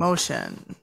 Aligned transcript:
motion 0.00 0.74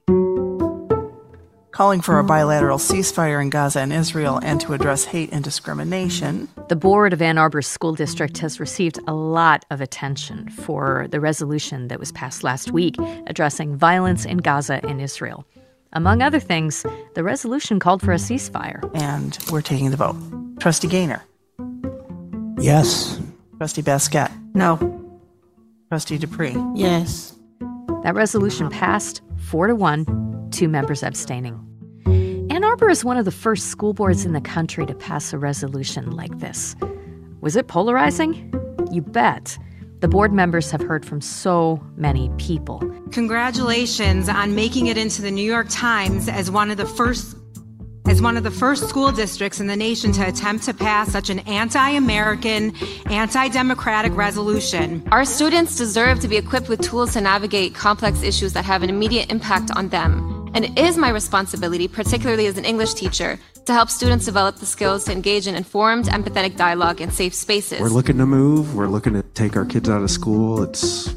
calling 1.78 2.00
for 2.00 2.18
a 2.18 2.24
bilateral 2.24 2.76
ceasefire 2.76 3.40
in 3.40 3.50
Gaza 3.50 3.78
and 3.78 3.92
Israel 3.92 4.40
and 4.42 4.60
to 4.62 4.72
address 4.72 5.04
hate 5.04 5.30
and 5.30 5.44
discrimination. 5.44 6.48
The 6.68 6.74
board 6.74 7.12
of 7.12 7.22
Ann 7.22 7.38
Arbor 7.38 7.62
School 7.62 7.94
District 7.94 8.36
has 8.38 8.58
received 8.58 8.98
a 9.06 9.14
lot 9.14 9.64
of 9.70 9.80
attention 9.80 10.48
for 10.48 11.06
the 11.12 11.20
resolution 11.20 11.86
that 11.86 12.00
was 12.00 12.10
passed 12.10 12.42
last 12.42 12.72
week 12.72 12.96
addressing 13.28 13.76
violence 13.76 14.24
in 14.24 14.38
Gaza 14.38 14.80
and 14.82 15.00
Israel. 15.00 15.46
Among 15.92 16.20
other 16.20 16.40
things, 16.40 16.84
the 17.14 17.22
resolution 17.22 17.78
called 17.78 18.02
for 18.02 18.10
a 18.10 18.16
ceasefire. 18.16 18.90
And 18.96 19.38
we're 19.52 19.62
taking 19.62 19.92
the 19.92 19.96
vote. 19.96 20.16
Trustee 20.58 20.88
Gaynor? 20.88 21.22
Yes. 22.58 23.20
Trustee 23.58 23.82
Baskett? 23.82 24.32
No. 24.54 25.20
Trustee 25.90 26.18
Dupree? 26.18 26.56
Yes. 26.74 27.37
That 28.02 28.14
resolution 28.14 28.70
passed 28.70 29.22
4 29.36 29.68
to 29.68 29.74
1, 29.74 30.48
two 30.50 30.68
members 30.68 31.02
abstaining. 31.02 31.64
Ann 32.50 32.64
Arbor 32.64 32.90
is 32.90 33.04
one 33.04 33.16
of 33.16 33.24
the 33.24 33.30
first 33.30 33.66
school 33.66 33.92
boards 33.92 34.24
in 34.24 34.32
the 34.32 34.40
country 34.40 34.86
to 34.86 34.94
pass 34.94 35.32
a 35.32 35.38
resolution 35.38 36.10
like 36.12 36.38
this. 36.38 36.74
Was 37.40 37.56
it 37.56 37.68
polarizing? 37.68 38.52
You 38.90 39.02
bet. 39.02 39.58
The 40.00 40.08
board 40.08 40.32
members 40.32 40.70
have 40.70 40.80
heard 40.80 41.04
from 41.04 41.20
so 41.20 41.84
many 41.96 42.30
people. 42.38 42.78
Congratulations 43.10 44.28
on 44.28 44.54
making 44.54 44.86
it 44.86 44.96
into 44.96 45.22
the 45.22 45.30
New 45.30 45.44
York 45.44 45.66
Times 45.70 46.28
as 46.28 46.50
one 46.50 46.70
of 46.70 46.76
the 46.76 46.86
first 46.86 47.37
as 48.08 48.22
one 48.22 48.38
of 48.38 48.42
the 48.42 48.50
first 48.50 48.88
school 48.88 49.12
districts 49.12 49.60
in 49.60 49.66
the 49.66 49.76
nation 49.76 50.12
to 50.12 50.26
attempt 50.26 50.64
to 50.64 50.72
pass 50.72 51.12
such 51.12 51.28
an 51.28 51.40
anti-American, 51.40 52.74
anti-democratic 53.10 54.16
resolution. 54.16 55.06
Our 55.12 55.26
students 55.26 55.76
deserve 55.76 56.18
to 56.20 56.28
be 56.28 56.38
equipped 56.38 56.70
with 56.70 56.80
tools 56.80 57.12
to 57.12 57.20
navigate 57.20 57.74
complex 57.74 58.22
issues 58.22 58.54
that 58.54 58.64
have 58.64 58.82
an 58.82 58.88
immediate 58.88 59.30
impact 59.30 59.70
on 59.76 59.90
them. 59.90 60.50
And 60.54 60.64
it 60.64 60.78
is 60.78 60.96
my 60.96 61.10
responsibility, 61.10 61.86
particularly 61.86 62.46
as 62.46 62.56
an 62.56 62.64
English 62.64 62.94
teacher, 62.94 63.38
to 63.66 63.74
help 63.74 63.90
students 63.90 64.24
develop 64.24 64.56
the 64.56 64.64
skills 64.64 65.04
to 65.04 65.12
engage 65.12 65.46
in 65.46 65.54
informed, 65.54 66.06
empathetic 66.06 66.56
dialogue 66.56 67.02
in 67.02 67.10
safe 67.10 67.34
spaces. 67.34 67.78
We're 67.78 67.88
looking 67.88 68.16
to 68.16 68.24
move. 68.24 68.74
We're 68.74 68.86
looking 68.86 69.12
to 69.12 69.22
take 69.34 69.54
our 69.54 69.66
kids 69.66 69.90
out 69.90 70.02
of 70.02 70.10
school. 70.10 70.62
It's 70.62 71.14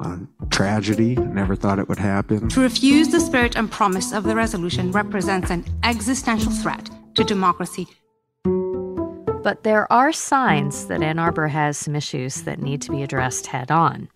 a 0.00 0.20
tragedy. 0.50 1.16
Never 1.16 1.56
thought 1.56 1.78
it 1.78 1.88
would 1.88 1.98
happen. 1.98 2.48
To 2.50 2.60
refuse 2.60 3.08
the 3.08 3.20
spirit 3.20 3.56
and 3.56 3.70
promise 3.70 4.12
of 4.12 4.24
the 4.24 4.36
resolution 4.36 4.92
represents 4.92 5.50
an 5.50 5.64
existential 5.82 6.52
threat 6.52 6.90
to 7.14 7.24
democracy. 7.24 7.86
But 8.44 9.62
there 9.62 9.92
are 9.92 10.12
signs 10.12 10.86
that 10.86 11.02
Ann 11.02 11.18
Arbor 11.18 11.48
has 11.48 11.76
some 11.76 11.94
issues 11.94 12.42
that 12.42 12.62
need 12.62 12.80
to 12.82 12.90
be 12.90 13.02
addressed 13.02 13.46
head 13.46 13.70
on. 13.70 14.08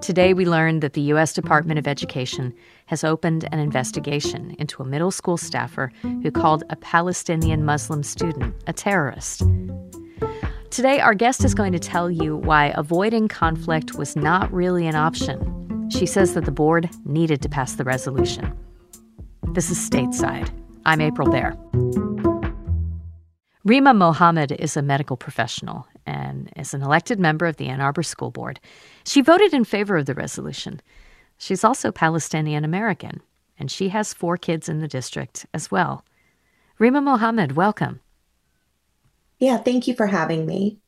Today, 0.00 0.34
we 0.34 0.44
learned 0.44 0.82
that 0.82 0.92
the 0.92 1.00
U.S. 1.12 1.32
Department 1.32 1.78
of 1.78 1.86
Education 1.86 2.52
has 2.86 3.04
opened 3.04 3.48
an 3.52 3.58
investigation 3.58 4.54
into 4.58 4.82
a 4.82 4.86
middle 4.86 5.10
school 5.10 5.38
staffer 5.38 5.90
who 6.02 6.30
called 6.30 6.62
a 6.68 6.76
Palestinian 6.76 7.64
Muslim 7.64 8.02
student 8.02 8.54
a 8.66 8.74
terrorist. 8.74 9.42
Today, 10.74 10.98
our 10.98 11.14
guest 11.14 11.44
is 11.44 11.54
going 11.54 11.70
to 11.70 11.78
tell 11.78 12.10
you 12.10 12.36
why 12.36 12.72
avoiding 12.74 13.28
conflict 13.28 13.94
was 13.94 14.16
not 14.16 14.52
really 14.52 14.88
an 14.88 14.96
option. 14.96 15.88
She 15.88 16.04
says 16.04 16.34
that 16.34 16.46
the 16.46 16.50
board 16.50 16.90
needed 17.04 17.40
to 17.42 17.48
pass 17.48 17.74
the 17.74 17.84
resolution. 17.84 18.52
This 19.52 19.70
is 19.70 19.78
Stateside. 19.78 20.50
I'm 20.84 21.00
April 21.00 21.30
Baer. 21.30 21.56
Rima 23.62 23.94
Mohammad 23.94 24.50
is 24.50 24.76
a 24.76 24.82
medical 24.82 25.16
professional 25.16 25.86
and 26.06 26.50
is 26.56 26.74
an 26.74 26.82
elected 26.82 27.20
member 27.20 27.46
of 27.46 27.56
the 27.56 27.68
Ann 27.68 27.80
Arbor 27.80 28.02
School 28.02 28.32
Board. 28.32 28.58
She 29.06 29.20
voted 29.20 29.54
in 29.54 29.62
favor 29.62 29.96
of 29.96 30.06
the 30.06 30.14
resolution. 30.14 30.80
She's 31.38 31.62
also 31.62 31.92
Palestinian 31.92 32.64
American, 32.64 33.20
and 33.60 33.70
she 33.70 33.90
has 33.90 34.12
four 34.12 34.36
kids 34.36 34.68
in 34.68 34.80
the 34.80 34.88
district 34.88 35.46
as 35.54 35.70
well. 35.70 36.04
Rima 36.80 37.00
Mohammad, 37.00 37.52
welcome. 37.52 38.00
Yeah, 39.44 39.58
thank 39.58 39.86
you 39.86 39.94
for 39.94 40.06
having 40.06 40.46
me. 40.46 40.78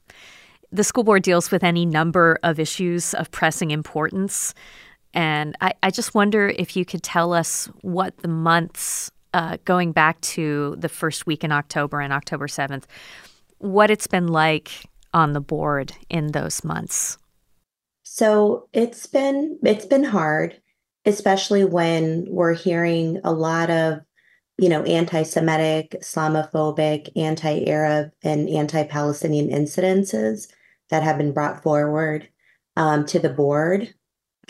The 0.72 0.82
school 0.82 1.04
board 1.04 1.22
deals 1.22 1.50
with 1.50 1.62
any 1.62 1.84
number 1.84 2.38
of 2.42 2.58
issues 2.58 3.12
of 3.12 3.30
pressing 3.30 3.70
importance. 3.70 4.54
And 5.12 5.54
I, 5.60 5.74
I 5.82 5.90
just 5.90 6.14
wonder 6.14 6.48
if 6.48 6.74
you 6.74 6.86
could 6.86 7.02
tell 7.02 7.34
us 7.34 7.66
what 7.82 8.16
the 8.18 8.28
months 8.28 9.10
uh, 9.34 9.58
going 9.66 9.92
back 9.92 10.18
to 10.22 10.74
the 10.78 10.88
first 10.88 11.26
week 11.26 11.44
in 11.44 11.52
October 11.52 12.00
and 12.00 12.14
October 12.14 12.46
7th, 12.46 12.84
what 13.58 13.90
it's 13.90 14.06
been 14.06 14.28
like 14.28 14.86
on 15.12 15.34
the 15.34 15.40
board 15.40 15.92
in 16.08 16.32
those 16.32 16.64
months? 16.64 17.18
So 18.04 18.70
it's 18.72 19.06
been 19.06 19.58
it's 19.62 19.84
been 19.84 20.04
hard, 20.04 20.62
especially 21.04 21.66
when 21.66 22.24
we're 22.30 22.54
hearing 22.54 23.20
a 23.22 23.32
lot 23.32 23.68
of, 23.68 24.00
you 24.58 24.68
know, 24.68 24.82
anti-Semitic, 24.84 25.96
Islamophobic, 26.00 27.10
anti-Arab, 27.16 28.10
and 28.22 28.48
anti-Palestinian 28.48 29.48
incidences 29.48 30.48
that 30.90 31.02
have 31.02 31.18
been 31.18 31.32
brought 31.32 31.62
forward 31.62 32.28
um, 32.76 33.04
to 33.06 33.18
the 33.18 33.28
board, 33.28 33.94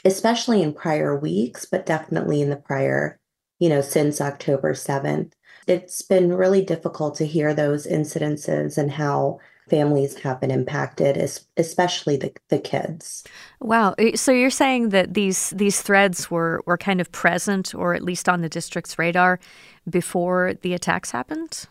especially 0.04 0.62
in 0.62 0.72
prior 0.72 1.16
weeks, 1.16 1.64
but 1.64 1.86
definitely 1.86 2.40
in 2.40 2.50
the 2.50 2.56
prior, 2.56 3.18
you 3.58 3.68
know, 3.68 3.80
since 3.80 4.20
October 4.20 4.74
7th. 4.74 5.32
It's 5.66 6.02
been 6.02 6.32
really 6.32 6.64
difficult 6.64 7.16
to 7.16 7.26
hear 7.26 7.52
those 7.52 7.86
incidences 7.86 8.78
and 8.78 8.92
how 8.92 9.40
families 9.68 10.18
have 10.20 10.40
been 10.40 10.50
impacted, 10.50 11.16
especially 11.56 12.16
the, 12.16 12.32
the 12.48 12.58
kids. 12.58 13.24
Wow. 13.60 13.94
So 14.14 14.32
you're 14.32 14.50
saying 14.50 14.90
that 14.90 15.14
these 15.14 15.50
these 15.50 15.82
threads 15.82 16.30
were, 16.30 16.62
were 16.66 16.78
kind 16.78 17.00
of 17.00 17.10
present 17.12 17.74
or 17.74 17.94
at 17.94 18.02
least 18.02 18.28
on 18.28 18.40
the 18.40 18.48
district's 18.48 18.98
radar 18.98 19.40
before 19.88 20.54
the 20.62 20.74
attacks 20.74 21.10
happened? 21.10 21.66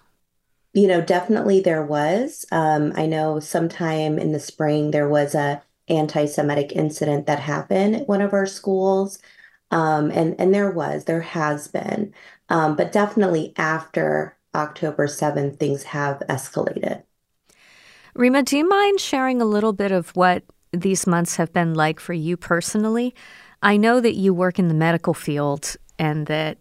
You 0.73 0.87
know, 0.87 1.01
definitely 1.01 1.61
there 1.61 1.85
was. 1.85 2.45
Um, 2.51 2.91
I 2.95 3.05
know 3.05 3.39
sometime 3.39 4.19
in 4.19 4.33
the 4.33 4.39
spring 4.39 4.91
there 4.91 5.07
was 5.07 5.33
a 5.33 5.61
anti-Semitic 5.87 6.73
incident 6.73 7.27
that 7.27 7.39
happened 7.39 7.95
at 7.95 8.07
one 8.07 8.21
of 8.21 8.33
our 8.33 8.45
schools. 8.45 9.19
Um, 9.71 10.11
and, 10.11 10.35
and 10.39 10.53
there 10.53 10.71
was, 10.71 11.05
there 11.05 11.21
has 11.21 11.67
been. 11.67 12.13
Um, 12.49 12.75
but 12.75 12.91
definitely 12.91 13.53
after 13.57 14.37
October 14.53 15.07
7th, 15.07 15.57
things 15.59 15.83
have 15.83 16.21
escalated. 16.29 17.03
Rima, 18.15 18.43
do 18.43 18.57
you 18.57 18.67
mind 18.67 19.01
sharing 19.01 19.41
a 19.41 19.45
little 19.45 19.73
bit 19.73 19.91
of 19.91 20.09
what 20.11 20.43
these 20.71 21.05
months 21.05 21.35
have 21.35 21.51
been 21.51 21.73
like 21.73 21.99
for 21.99 22.13
you 22.13 22.37
personally? 22.37 23.13
I 23.61 23.75
know 23.75 23.99
that 23.99 24.15
you 24.15 24.33
work 24.33 24.57
in 24.57 24.69
the 24.69 24.73
medical 24.73 25.13
field 25.13 25.75
and 25.99 26.25
that 26.27 26.57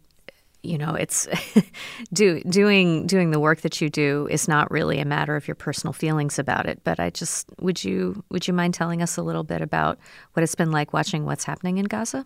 you 0.64 0.78
know 0.78 0.94
it's 0.94 1.28
do, 2.12 2.40
doing 2.40 3.06
doing 3.06 3.30
the 3.30 3.38
work 3.38 3.60
that 3.60 3.80
you 3.80 3.88
do 3.88 4.26
is 4.30 4.48
not 4.48 4.68
really 4.70 4.98
a 4.98 5.04
matter 5.04 5.36
of 5.36 5.46
your 5.46 5.54
personal 5.54 5.92
feelings 5.92 6.38
about 6.38 6.64
it 6.64 6.80
but 6.84 6.98
i 6.98 7.10
just 7.10 7.46
would 7.60 7.84
you 7.84 8.24
would 8.30 8.48
you 8.48 8.54
mind 8.54 8.72
telling 8.72 9.02
us 9.02 9.18
a 9.18 9.22
little 9.22 9.42
bit 9.44 9.60
about 9.60 9.98
what 10.32 10.42
it's 10.42 10.54
been 10.54 10.72
like 10.72 10.94
watching 10.94 11.26
what's 11.26 11.44
happening 11.44 11.76
in 11.76 11.84
gaza 11.84 12.24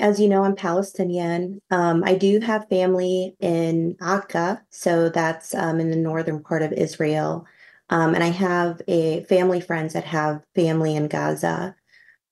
as 0.00 0.18
you 0.18 0.28
know, 0.28 0.44
I'm 0.44 0.56
Palestinian. 0.56 1.60
Um, 1.70 2.02
I 2.04 2.14
do 2.14 2.40
have 2.40 2.68
family 2.68 3.36
in 3.38 3.96
Akka, 4.00 4.62
so 4.70 5.08
that's 5.08 5.54
um, 5.54 5.78
in 5.78 5.90
the 5.90 5.96
northern 5.96 6.42
part 6.42 6.62
of 6.62 6.72
Israel. 6.72 7.46
Um, 7.90 8.14
and 8.14 8.24
I 8.24 8.28
have 8.28 8.80
a 8.88 9.24
family 9.24 9.60
friends 9.60 9.92
that 9.92 10.04
have 10.04 10.42
family 10.54 10.96
in 10.96 11.08
Gaza. 11.08 11.76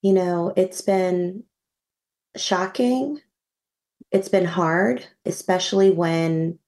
You 0.03 0.15
know, 0.15 0.53
it's 0.57 0.81
been 0.81 1.45
shocking. 2.37 3.21
It's 4.11 4.28
been 4.28 4.47
hard, 4.47 5.07
especially 5.27 5.91
when 5.91 6.59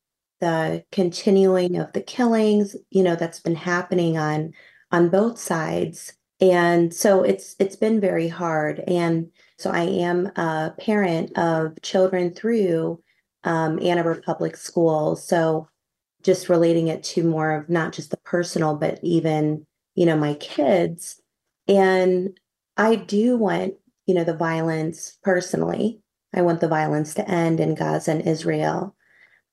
the 0.40 0.84
continuing 0.92 1.76
of 1.76 1.92
the 1.92 2.00
killings, 2.02 2.76
you 2.90 3.02
know, 3.02 3.16
that's 3.16 3.40
been 3.40 3.54
happening 3.54 4.18
on 4.18 4.52
on 4.92 5.08
both 5.08 5.38
sides. 5.38 6.12
And 6.40 6.92
so 6.94 7.22
it's 7.22 7.54
it's 7.58 7.76
been 7.76 8.00
very 8.00 8.28
hard. 8.28 8.82
And 8.86 9.30
so 9.58 9.70
I 9.70 9.82
am 9.82 10.26
a 10.36 10.74
parent 10.78 11.36
of 11.36 11.80
children 11.82 12.32
through 12.32 13.02
um, 13.44 13.78
Ann 13.82 13.98
Arbor 13.98 14.22
Public 14.24 14.56
Schools. 14.56 15.26
So 15.26 15.68
just 16.22 16.48
relating 16.48 16.88
it 16.88 17.02
to 17.02 17.22
more 17.24 17.52
of 17.56 17.68
not 17.68 17.92
just 17.92 18.10
the 18.10 18.16
personal, 18.18 18.76
but 18.76 18.98
even, 19.02 19.66
you 19.94 20.06
know, 20.06 20.16
my 20.16 20.34
kids. 20.34 21.20
And 21.68 22.38
I 22.76 22.96
do 22.96 23.36
want, 23.36 23.74
you 24.06 24.14
know, 24.14 24.24
the 24.24 24.36
violence 24.36 25.18
personally. 25.22 26.00
I 26.34 26.42
want 26.42 26.60
the 26.60 26.68
violence 26.68 27.14
to 27.14 27.28
end 27.28 27.60
in 27.60 27.74
Gaza 27.74 28.12
and 28.12 28.26
Israel. 28.26 28.94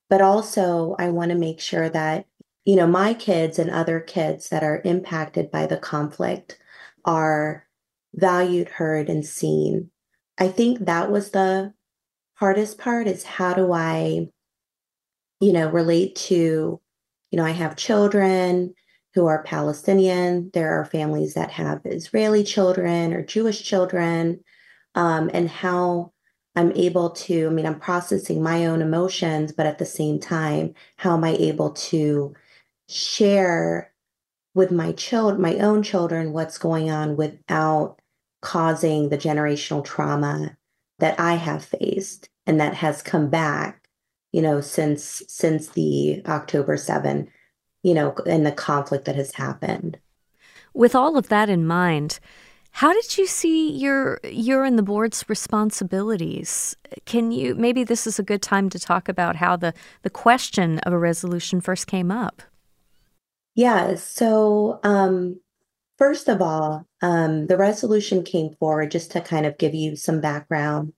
But 0.10 0.22
also, 0.22 0.96
I 1.00 1.10
want 1.10 1.32
to 1.32 1.38
make 1.38 1.60
sure 1.60 1.90
that, 1.90 2.26
you 2.66 2.76
know, 2.76 2.88
my 2.88 3.14
kids 3.14 3.60
and 3.60 3.70
other 3.70 4.00
kids 4.00 4.50
that 4.50 4.64
are 4.64 4.82
impacted 4.86 5.52
by 5.52 5.66
the 5.66 5.78
conflict 5.78 6.60
are 7.08 7.68
valued, 8.16 8.70
heard, 8.70 9.10
and 9.10 9.26
seen. 9.26 9.92
I 10.40 10.50
think 10.50 10.86
that 10.86 11.12
was 11.12 11.32
the 11.32 11.74
hardest 12.36 12.78
part 12.80 13.08
is 13.08 13.24
how 13.24 13.56
do 13.56 13.74
I, 13.74 14.30
you 15.40 15.54
know, 15.54 15.70
relate 15.70 16.16
to, 16.16 16.82
you 17.32 17.38
know, 17.38 17.46
I 17.46 17.52
have 17.52 17.76
children 17.76 18.74
who 19.16 19.28
are 19.28 19.44
Palestinian. 19.44 20.52
There 20.54 20.80
are 20.80 20.86
families 20.86 21.34
that 21.36 21.52
have 21.52 21.82
Israeli 21.86 22.44
children 22.44 23.14
or 23.14 23.24
Jewish 23.24 23.64
children. 23.64 24.42
um, 24.96 25.32
and 25.34 25.50
how 25.50 26.14
I'm 26.56 26.72
able 26.74 27.12
to, 27.12 27.48
I 27.48 27.52
mean, 27.52 27.66
I'm 27.68 27.80
processing 27.80 28.44
my 28.44 28.66
own 28.68 28.82
emotions, 28.82 29.54
but 29.54 29.68
at 29.68 29.80
the 29.80 29.86
same 29.86 30.20
time, 30.20 30.74
how 30.98 31.16
am 31.16 31.24
I 31.24 31.34
able 31.36 31.72
to 31.72 32.34
share 32.90 33.94
with 34.58 34.72
my 34.72 34.92
child, 34.94 35.40
my 35.40 35.56
own 35.58 35.84
children, 35.84 36.34
what's 36.34 36.58
going 36.58 36.90
on 36.90 37.16
without 37.16 38.02
causing 38.42 39.10
the 39.10 39.18
generational 39.18 39.86
trauma 39.86 40.58
that 40.98 41.18
I 41.20 41.36
have 41.36 41.64
faced 41.64 42.28
and 42.48 42.60
that 42.60 42.74
has 42.74 43.04
come 43.04 43.30
back, 43.30 43.88
you 44.32 44.42
know, 44.42 44.60
since 44.60 45.22
since 45.28 45.70
the 45.70 46.24
October 46.26 46.76
7, 46.76 47.30
you 47.84 47.94
know, 47.94 48.16
and 48.26 48.46
the 48.48 48.52
conflict 48.52 49.06
that 49.06 49.16
has 49.16 49.36
happened. 49.36 50.00
With 50.74 50.96
all 50.96 51.18
of 51.18 51.30
that 51.30 51.50
in 51.50 51.68
mind, 51.68 52.20
how 52.72 52.94
did 52.94 53.16
you 53.16 53.28
see 53.28 53.70
your 53.72 54.20
your 54.24 54.64
and 54.64 54.78
the 54.78 54.84
board's 54.84 55.24
responsibilities? 55.30 56.76
Can 57.06 57.32
you 57.32 57.54
maybe 57.54 57.84
this 57.84 58.08
is 58.08 58.18
a 58.18 58.24
good 58.24 58.42
time 58.42 58.72
to 58.72 58.80
talk 58.80 59.08
about 59.08 59.36
how 59.36 59.56
the 59.56 59.76
the 60.02 60.10
question 60.10 60.80
of 60.80 60.94
a 60.94 61.00
resolution 61.00 61.62
first 61.62 61.86
came 61.86 62.10
up? 62.10 62.42
Yeah, 63.58 63.96
so 63.96 64.80
um, 64.84 65.42
first 65.98 66.28
of 66.30 66.44
all, 66.44 66.88
um, 67.02 67.48
the 67.48 67.58
resolution 67.58 68.22
came 68.24 68.54
forward 68.54 68.92
just 68.92 69.10
to 69.14 69.22
kind 69.22 69.48
of 69.48 69.58
give 69.58 69.74
you 69.74 69.96
some 69.96 70.22
background. 70.22 70.94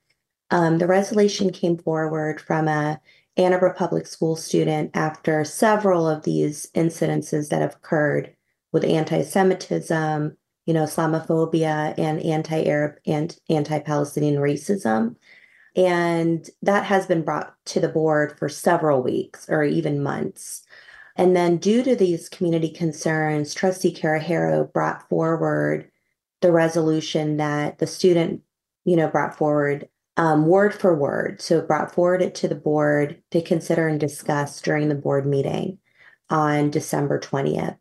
Um, 0.51 0.77
the 0.77 0.85
resolution 0.85 1.53
came 1.53 1.77
forward 1.77 2.41
from 2.41 2.67
a 2.67 2.99
Ann 3.37 3.53
Arbor 3.53 3.73
Public 3.77 4.05
School 4.07 4.35
student 4.35 4.91
after 4.93 5.45
several 5.45 6.05
of 6.05 6.23
these 6.23 6.67
incidences 6.75 7.47
that 7.47 7.61
have 7.61 7.75
occurred 7.75 8.35
with 8.73 8.83
anti-Semitism, 8.83 10.35
you 10.65 10.73
know, 10.73 10.83
Islamophobia 10.83 11.97
and 11.97 12.19
anti-Arab 12.19 12.97
and 13.05 13.39
anti-Palestinian 13.49 14.35
racism. 14.35 15.15
And 15.77 16.49
that 16.61 16.83
has 16.83 17.05
been 17.05 17.23
brought 17.23 17.55
to 17.67 17.79
the 17.79 17.87
board 17.87 18.37
for 18.37 18.49
several 18.49 19.01
weeks 19.01 19.47
or 19.47 19.63
even 19.63 20.03
months. 20.03 20.65
And 21.19 21.35
then, 21.35 21.57
due 21.57 21.83
to 21.83 21.97
these 21.97 22.29
community 22.29 22.69
concerns, 22.69 23.53
Trustee 23.53 23.93
Querijero 23.93 24.71
brought 24.71 25.09
forward 25.09 25.91
the 26.39 26.53
resolution 26.53 27.35
that 27.35 27.79
the 27.79 27.87
student, 27.87 28.41
you 28.85 28.95
know, 28.95 29.09
brought 29.09 29.37
forward 29.37 29.89
um, 30.15 30.45
word 30.45 30.73
for 30.73 30.95
word. 30.95 31.41
So, 31.41 31.59
brought 31.59 31.93
forward 31.93 32.21
it 32.21 32.35
to 32.35 32.47
the 32.47 32.55
board 32.55 33.21
to 33.31 33.41
consider 33.41 33.89
and 33.89 33.99
discuss 33.99 34.61
during 34.61 34.87
the 34.87 34.95
board 34.95 35.25
meeting 35.25 35.79
on 36.29 36.69
December 36.69 37.19
20th. 37.19 37.77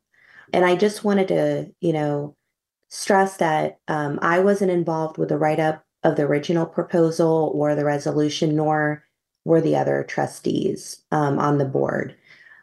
And 0.53 0.65
I 0.65 0.75
just 0.75 1.05
wanted 1.05 1.29
to, 1.29 1.73
you 1.81 1.93
know, 1.93 2.35
stress 2.89 3.37
that 3.37 3.79
um, 3.87 4.19
I 4.21 4.41
wasn't 4.41 4.73
involved 4.73 5.17
with 5.17 5.29
the 5.29 5.39
write 5.39 5.61
up 5.61 5.85
of 6.03 6.17
the 6.17 6.25
original 6.25 6.67
proposal 6.67 7.53
or 7.55 7.77
the 7.77 7.85
resolution, 7.85 8.57
nor 8.57 9.05
were 9.45 9.61
the 9.61 9.77
other 9.77 10.03
trustees 10.09 11.05
um, 11.13 11.39
on 11.39 11.59
the 11.59 11.65
board. 11.65 12.17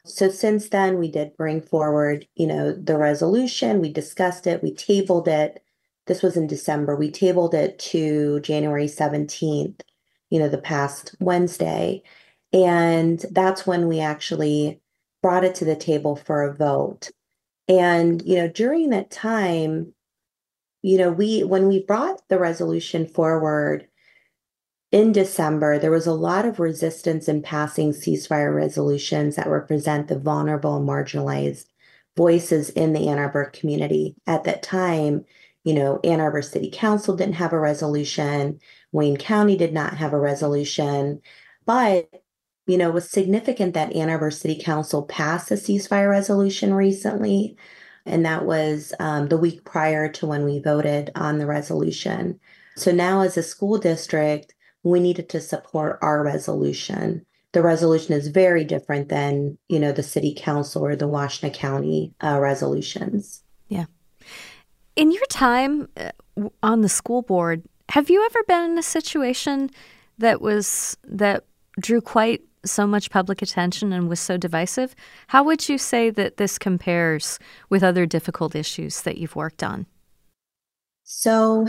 So 0.06 0.30
since 0.30 0.70
then, 0.70 1.00
we 1.00 1.10
did 1.10 1.36
bring 1.36 1.62
forward, 1.62 2.28
you 2.36 2.46
know, 2.46 2.72
the 2.72 2.98
resolution. 2.98 3.82
We 3.82 3.92
discussed 3.92 4.46
it. 4.46 4.62
We 4.62 4.74
tabled 4.74 5.28
it. 5.28 5.64
This 6.06 6.22
was 6.22 6.38
in 6.38 6.46
December. 6.46 6.96
We 6.96 7.10
tabled 7.10 7.56
it 7.56 7.80
to 7.80 8.40
January 8.42 8.86
17th, 8.86 9.82
you 10.30 10.40
know, 10.40 10.48
the 10.48 10.60
past 10.60 11.16
Wednesday. 11.20 12.04
And 12.54 13.26
that's 13.32 13.66
when 13.66 13.88
we 13.88 14.00
actually 14.00 14.80
brought 15.24 15.44
it 15.44 15.56
to 15.56 15.66
the 15.66 15.76
table 15.76 16.16
for 16.16 16.44
a 16.44 16.54
vote. 16.54 17.10
And, 17.68 18.22
you 18.22 18.36
know, 18.36 18.48
during 18.48 18.92
that 18.92 19.10
time, 19.10 19.94
you 20.84 21.00
know, 21.00 21.12
we, 21.12 21.44
when 21.44 21.68
we 21.68 21.84
brought 21.84 22.22
the 22.30 22.38
resolution 22.38 23.08
forward 23.08 23.88
in 24.92 25.12
December, 25.12 25.78
there 25.78 25.92
was 25.92 26.08
a 26.08 26.14
lot 26.14 26.46
of 26.46 26.60
resistance 26.60 27.28
in 27.28 27.42
passing 27.42 27.92
ceasefire 27.92 28.56
resolutions 28.56 29.36
that 29.36 29.48
represent 29.48 30.08
the 30.08 30.20
vulnerable 30.20 30.80
marginalized 30.80 31.66
voices 32.16 32.70
in 32.70 32.94
the 32.94 33.10
Ann 33.10 33.20
Arbor 33.20 33.46
community. 33.46 34.16
At 34.26 34.46
that 34.46 34.64
time, 34.64 35.26
you 35.64 35.74
know, 35.74 36.00
Ann 36.04 36.22
Arbor 36.22 36.42
City 36.42 36.72
Council 36.72 37.16
didn't 37.16 37.34
have 37.36 37.52
a 37.52 37.60
resolution, 37.60 38.60
Wayne 38.92 39.18
County 39.18 39.58
did 39.58 39.74
not 39.74 39.98
have 39.98 40.14
a 40.14 40.20
resolution, 40.20 41.22
but 41.66 42.10
you 42.68 42.78
know, 42.78 42.90
it 42.90 42.94
was 42.94 43.10
significant 43.10 43.76
that 43.76 43.96
Ann 43.96 44.10
Arbor 44.10 44.32
City 44.32 44.60
Council 44.60 45.04
passed 45.04 45.52
a 45.52 45.56
ceasefire 45.56 46.10
resolution 46.10 46.74
recently. 46.74 47.58
And 48.08 48.26
that 48.26 48.46
was 48.46 48.92
um, 49.00 49.28
the 49.28 49.38
week 49.38 49.66
prior 49.66 50.10
to 50.14 50.26
when 50.26 50.46
we 50.46 50.60
voted 50.60 51.12
on 51.16 51.38
the 51.38 51.46
resolution. 51.46 52.40
So 52.76 52.92
now, 52.92 53.22
as 53.22 53.38
a 53.38 53.44
school 53.44 53.78
district, 53.78 54.55
we 54.86 55.00
needed 55.00 55.28
to 55.30 55.42
support 55.42 56.00
our 56.02 56.24
resolution. 56.24 57.26
The 57.52 57.62
resolution 57.62 58.14
is 58.14 58.28
very 58.28 58.64
different 58.64 59.10
than, 59.10 59.58
you 59.68 59.80
know, 59.80 59.92
the 59.92 60.04
city 60.04 60.34
council 60.38 60.86
or 60.86 60.96
the 60.96 61.08
Washtenaw 61.08 61.54
County 61.54 62.14
uh, 62.24 62.40
resolutions. 62.40 63.44
Yeah. 63.68 63.86
In 64.96 65.12
your 65.12 65.26
time 65.26 65.90
uh, 65.98 66.12
on 66.64 66.82
the 66.82 66.90
school 66.90 67.22
board, 67.22 67.64
have 67.90 68.10
you 68.10 68.26
ever 68.26 68.40
been 68.48 68.72
in 68.72 68.78
a 68.78 68.84
situation 68.84 69.70
that 70.18 70.42
was 70.42 70.98
that 71.04 71.44
drew 71.80 72.00
quite 72.00 72.42
so 72.66 72.88
much 72.88 73.10
public 73.10 73.42
attention 73.42 73.94
and 73.94 74.10
was 74.10 74.20
so 74.20 74.38
divisive. 74.38 74.96
How 75.28 75.44
would 75.44 75.70
you 75.70 75.78
say 75.78 76.10
that 76.10 76.38
this 76.38 76.58
compares 76.58 77.40
with 77.70 77.84
other 77.84 78.06
difficult 78.06 78.56
issues 78.56 79.02
that 79.02 79.18
you've 79.18 79.36
worked 79.36 79.64
on? 79.64 79.86
So 81.04 81.68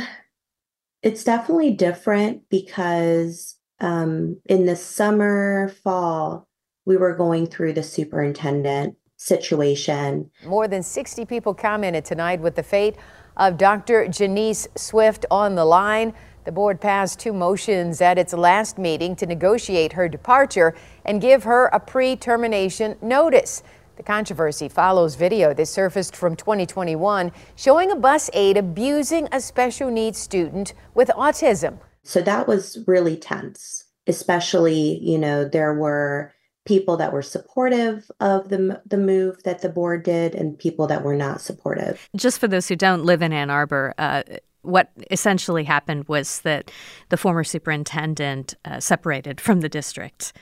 it's 1.07 1.23
definitely 1.23 1.71
different 1.71 2.43
because 2.51 3.59
um, 3.79 4.41
in 4.47 4.67
the 4.67 4.75
summer, 4.75 5.69
fall, 5.85 6.49
we 6.85 6.97
were 6.97 7.15
going 7.15 7.47
through 7.47 7.75
the 7.75 7.83
superintendent 7.85 8.97
situation. 9.17 10.29
More 10.45 10.67
than 10.67 10.83
60 10.83 11.25
people 11.25 11.55
commented 11.55 12.05
tonight 12.05 12.41
with 12.41 12.57
the 12.57 12.63
fate 12.65 12.97
of 13.37 13.57
Dr. 13.57 14.09
Janice 14.09 14.67
Swift 14.75 15.25
on 15.31 15.55
the 15.55 15.65
line. 15.65 16.13
The 16.43 16.51
board 16.51 16.81
passed 16.81 17.21
two 17.21 17.33
motions 17.33 18.01
at 18.01 18.19
its 18.19 18.33
last 18.33 18.77
meeting 18.77 19.15
to 19.17 19.27
negotiate 19.27 19.93
her 19.93 20.09
departure 20.09 20.75
and 21.05 21.21
give 21.21 21.45
her 21.45 21.67
a 21.67 21.79
pre 21.79 22.17
termination 22.17 22.97
notice. 23.01 23.63
The 23.97 24.03
controversy 24.03 24.69
follows 24.69 25.15
video 25.15 25.55
that 25.55 25.67
surfaced 25.67 26.15
from 26.15 26.37
2021 26.37 27.33
showing 27.57 27.91
a 27.91 27.97
bus 27.97 28.29
aide 28.35 28.57
abusing 28.57 29.27
a 29.33 29.41
special 29.41 29.91
needs 29.91 30.19
student 30.19 30.75
with 30.95 31.09
autism. 31.09 31.79
So 32.03 32.21
that 32.23 32.47
was 32.47 32.79
really 32.87 33.17
tense, 33.17 33.85
especially, 34.07 34.99
you 35.03 35.19
know, 35.19 35.45
there 35.45 35.75
were 35.75 36.33
people 36.67 36.97
that 36.99 37.13
were 37.13 37.23
supportive 37.23 38.11
of 38.21 38.49
the 38.49 38.83
the 38.85 38.99
move 38.99 39.43
that 39.45 39.63
the 39.63 39.69
board 39.69 40.03
did 40.03 40.35
and 40.35 40.59
people 40.59 40.87
that 40.89 41.03
were 41.03 41.17
not 41.17 41.41
supportive. 41.41 42.09
Just 42.15 42.39
for 42.39 42.49
those 42.49 42.69
who 42.69 42.77
don't 42.77 43.05
live 43.05 43.23
in 43.23 43.33
Ann 43.33 43.51
Arbor, 43.51 43.95
uh, 43.99 44.23
what 44.63 44.91
essentially 45.11 45.65
happened 45.65 46.07
was 46.09 46.41
that 46.41 46.71
the 47.09 47.17
former 47.17 47.45
superintendent 47.45 48.55
uh, 48.65 48.81
separated 48.81 49.41
from 49.41 49.61
the 49.61 49.69
district 49.69 50.33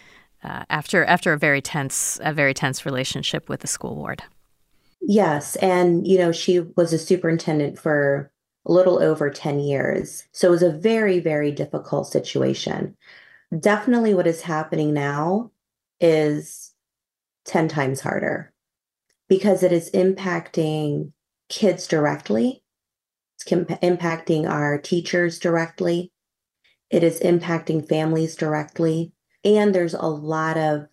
uh, 0.45 0.65
after 0.71 1.05
after 1.05 1.33
a 1.33 1.39
very 1.39 1.61
tense 1.61 2.21
a 2.23 2.33
very 2.33 2.55
tense 2.55 2.85
relationship 2.85 3.49
with 3.49 3.61
the 3.61 3.67
school 3.67 3.95
board. 3.95 4.23
Yes, 5.01 5.57
and 5.57 6.07
you 6.07 6.19
know 6.19 6.33
she 6.33 6.61
was 6.61 6.93
a 6.93 6.99
superintendent 6.99 7.79
for 7.79 8.31
a 8.67 8.73
little 8.73 9.03
over 9.03 9.29
10 9.29 9.61
years. 9.61 10.25
So 10.33 10.49
it 10.49 10.53
was 10.53 10.63
a 10.63 10.71
very 10.71 11.19
very 11.19 11.51
difficult 11.51 12.07
situation. 12.07 12.97
Definitely 13.59 14.15
what 14.15 14.27
is 14.27 14.43
happening 14.43 14.95
now 14.95 15.51
is 16.01 16.73
10 17.45 17.69
times 17.69 18.01
harder 18.01 18.53
because 19.29 19.63
it 19.63 19.73
is 19.73 19.91
impacting 19.93 21.13
kids 21.49 21.87
directly 21.87 22.65
it's 23.35 23.45
impacting 23.51 24.49
our 24.49 24.79
teachers 24.79 25.39
directly. 25.39 26.13
It 26.91 27.03
is 27.03 27.21
impacting 27.21 27.89
families 27.89 28.37
directly. 28.37 29.13
And 29.45 29.75
there's 29.75 29.95
a 29.95 30.07
lot 30.07 30.57
of, 30.57 30.87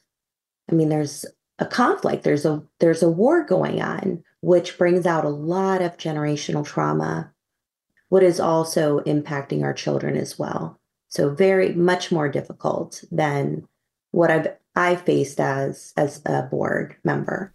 I 0.70 0.76
mean, 0.76 0.90
there's 0.90 1.26
a 1.60 1.66
conflict. 1.66 2.24
There's 2.24 2.46
a 2.46 2.64
there's 2.80 3.04
a 3.04 3.10
war 3.10 3.44
going 3.44 3.82
on, 3.82 4.24
which 4.42 4.78
brings 4.78 5.06
out 5.06 5.26
a 5.26 5.30
lot 5.30 5.82
of 5.82 5.98
generational 5.98 6.66
trauma, 6.66 7.32
what 8.10 8.24
is 8.24 8.40
also 8.40 9.00
impacting 9.02 9.64
our 9.64 9.74
children 9.74 10.18
as 10.18 10.38
well. 10.38 10.80
So 11.08 11.30
very 11.30 11.74
much 11.74 12.12
more 12.12 12.30
difficult 12.30 13.04
than 13.12 13.68
what 14.12 14.32
I've 14.32 14.48
I 14.76 14.96
faced 14.96 15.40
as 15.40 15.94
as 15.96 16.22
a 16.26 16.44
board 16.44 16.96
member. 17.04 17.54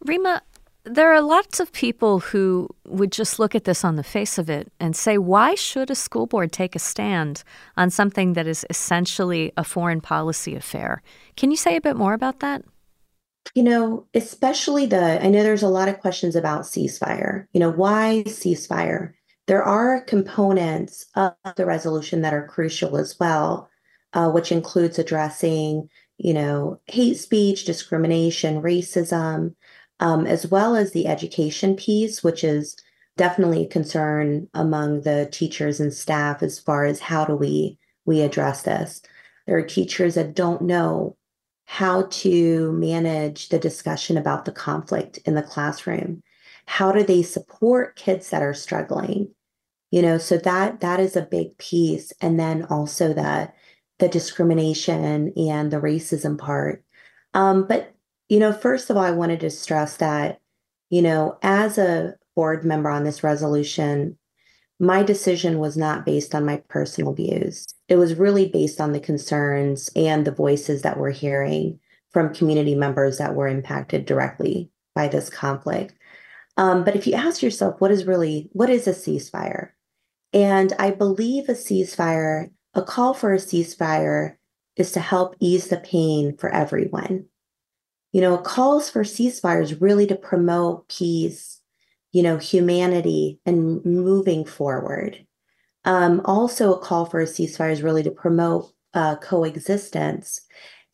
Rima, 0.00 0.42
there 0.84 1.12
are 1.12 1.20
lots 1.20 1.60
of 1.60 1.72
people 1.72 2.20
who 2.20 2.68
would 2.86 3.12
just 3.12 3.38
look 3.38 3.54
at 3.54 3.64
this 3.64 3.84
on 3.84 3.96
the 3.96 4.02
face 4.02 4.38
of 4.38 4.48
it 4.48 4.72
and 4.80 4.96
say, 4.96 5.18
why 5.18 5.54
should 5.54 5.90
a 5.90 5.94
school 5.94 6.26
board 6.26 6.52
take 6.52 6.74
a 6.74 6.78
stand 6.78 7.42
on 7.76 7.90
something 7.90 8.32
that 8.32 8.46
is 8.46 8.64
essentially 8.70 9.52
a 9.56 9.64
foreign 9.64 10.00
policy 10.00 10.54
affair? 10.54 11.02
Can 11.36 11.50
you 11.50 11.56
say 11.56 11.76
a 11.76 11.80
bit 11.80 11.96
more 11.96 12.14
about 12.14 12.40
that? 12.40 12.64
You 13.54 13.62
know, 13.62 14.06
especially 14.14 14.86
the, 14.86 15.22
I 15.22 15.28
know 15.28 15.42
there's 15.42 15.62
a 15.62 15.68
lot 15.68 15.88
of 15.88 16.00
questions 16.00 16.36
about 16.36 16.62
ceasefire. 16.62 17.46
You 17.52 17.60
know, 17.60 17.70
why 17.70 18.24
ceasefire? 18.26 19.12
there 19.48 19.64
are 19.64 20.02
components 20.02 21.06
of 21.16 21.32
the 21.56 21.66
resolution 21.66 22.20
that 22.20 22.34
are 22.34 22.46
crucial 22.46 22.98
as 22.98 23.18
well, 23.18 23.68
uh, 24.12 24.30
which 24.30 24.52
includes 24.52 24.98
addressing, 24.98 25.88
you 26.18 26.34
know, 26.34 26.78
hate 26.84 27.16
speech, 27.16 27.64
discrimination, 27.64 28.62
racism, 28.62 29.54
um, 30.00 30.26
as 30.26 30.46
well 30.46 30.76
as 30.76 30.92
the 30.92 31.06
education 31.06 31.76
piece, 31.76 32.22
which 32.22 32.44
is 32.44 32.76
definitely 33.16 33.64
a 33.64 33.68
concern 33.68 34.48
among 34.54 35.02
the 35.02 35.28
teachers 35.30 35.80
and 35.80 35.92
staff 35.92 36.42
as 36.42 36.58
far 36.58 36.84
as 36.84 37.00
how 37.00 37.24
do 37.24 37.34
we 37.34 37.78
we 38.06 38.22
address 38.22 38.62
this. 38.62 39.02
There 39.46 39.58
are 39.58 39.62
teachers 39.62 40.14
that 40.14 40.34
don't 40.34 40.62
know 40.62 41.16
how 41.66 42.04
to 42.10 42.72
manage 42.72 43.50
the 43.50 43.58
discussion 43.58 44.16
about 44.16 44.46
the 44.46 44.52
conflict 44.52 45.18
in 45.26 45.34
the 45.34 45.42
classroom. 45.42 46.22
How 46.64 46.92
do 46.92 47.02
they 47.02 47.22
support 47.22 47.96
kids 47.96 48.30
that 48.30 48.42
are 48.42 48.54
struggling? 48.54 49.34
You 49.90 50.00
know, 50.02 50.16
so 50.16 50.38
that 50.38 50.80
that 50.80 51.00
is 51.00 51.16
a 51.16 51.22
big 51.22 51.58
piece. 51.58 52.12
And 52.20 52.40
then 52.40 52.64
also 52.64 53.12
the 53.12 53.52
the 53.98 54.08
discrimination 54.08 55.32
and 55.36 55.70
the 55.70 55.78
racism 55.80 56.38
part. 56.38 56.84
Um, 57.34 57.66
but 57.66 57.94
you 58.28 58.38
know, 58.38 58.52
first 58.52 58.90
of 58.90 58.96
all, 58.96 59.02
I 59.02 59.10
wanted 59.10 59.40
to 59.40 59.50
stress 59.50 59.96
that, 59.96 60.40
you 60.90 61.02
know, 61.02 61.38
as 61.42 61.78
a 61.78 62.14
board 62.36 62.64
member 62.64 62.90
on 62.90 63.04
this 63.04 63.24
resolution, 63.24 64.18
my 64.78 65.02
decision 65.02 65.58
was 65.58 65.76
not 65.76 66.06
based 66.06 66.34
on 66.34 66.44
my 66.44 66.62
personal 66.68 67.12
views. 67.12 67.66
It 67.88 67.96
was 67.96 68.14
really 68.14 68.48
based 68.48 68.80
on 68.80 68.92
the 68.92 69.00
concerns 69.00 69.90
and 69.96 70.24
the 70.24 70.30
voices 70.32 70.82
that 70.82 70.98
we're 70.98 71.10
hearing 71.10 71.80
from 72.10 72.34
community 72.34 72.74
members 72.74 73.18
that 73.18 73.34
were 73.34 73.48
impacted 73.48 74.06
directly 74.06 74.70
by 74.94 75.08
this 75.08 75.30
conflict. 75.30 75.94
Um, 76.56 76.84
but 76.84 76.96
if 76.96 77.06
you 77.06 77.14
ask 77.14 77.42
yourself, 77.42 77.80
what 77.80 77.90
is 77.90 78.04
really, 78.04 78.48
what 78.52 78.70
is 78.70 78.86
a 78.86 78.92
ceasefire? 78.92 79.70
And 80.32 80.72
I 80.78 80.90
believe 80.90 81.48
a 81.48 81.52
ceasefire, 81.52 82.50
a 82.74 82.82
call 82.82 83.14
for 83.14 83.32
a 83.32 83.38
ceasefire 83.38 84.36
is 84.76 84.92
to 84.92 85.00
help 85.00 85.34
ease 85.40 85.68
the 85.68 85.78
pain 85.78 86.36
for 86.36 86.50
everyone. 86.50 87.26
You 88.12 88.20
know, 88.20 88.38
calls 88.38 88.88
for 88.88 89.02
ceasefires 89.02 89.80
really 89.80 90.06
to 90.06 90.16
promote 90.16 90.88
peace, 90.88 91.60
you 92.12 92.22
know, 92.22 92.38
humanity 92.38 93.38
and 93.44 93.84
moving 93.84 94.44
forward. 94.44 95.26
Um, 95.84 96.22
also, 96.24 96.74
a 96.74 96.78
call 96.78 97.06
for 97.06 97.20
a 97.20 97.26
ceasefire 97.26 97.72
is 97.72 97.82
really 97.82 98.02
to 98.02 98.10
promote 98.10 98.72
uh, 98.94 99.16
coexistence. 99.16 100.40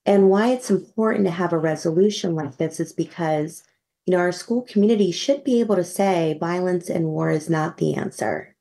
And 0.07 0.29
why 0.29 0.49
it's 0.49 0.71
important 0.71 1.25
to 1.27 1.31
have 1.31 1.53
a 1.53 1.59
resolution 1.59 2.35
like 2.35 2.57
this 2.57 2.79
is 2.79 2.93
because, 2.93 3.63
you 4.07 4.13
know, 4.13 4.19
our 4.19 4.33
school 4.33 4.63
community 4.63 5.13
should 5.13 5.45
be 5.45 5.61
able 5.61 5.77
to 5.77 5.85
say 5.85 6.37
violence 6.39 6.91
and 6.91 7.07
war 7.07 7.31
is 7.31 7.49
not 7.49 7.79
the 7.79 7.95
answer. 7.95 8.55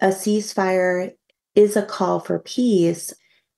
A 0.00 0.08
ceasefire 0.08 1.12
is 1.54 1.76
a 1.76 1.84
call 1.84 2.20
for 2.20 2.38
peace. 2.38 3.12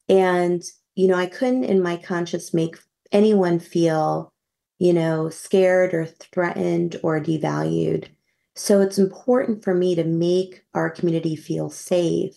And, 0.09 0.63
you 0.95 1.09
know, 1.09 1.17
I 1.17 1.27
couldn't 1.27 1.65
in 1.65 1.83
my 1.83 1.97
conscience 1.97 2.55
make 2.55 2.77
anyone 3.15 3.59
feel, 3.59 4.33
you 4.79 4.93
know, 4.93 5.31
scared 5.31 5.95
or 5.95 6.05
threatened 6.05 7.01
or 7.03 7.19
devalued. 7.21 8.09
So 8.57 8.81
it's 8.81 8.99
important 8.99 9.65
for 9.65 9.75
me 9.75 9.95
to 9.95 10.05
make 10.05 10.65
our 10.75 10.91
community 10.91 11.37
feel 11.37 11.71
safe. 11.71 12.35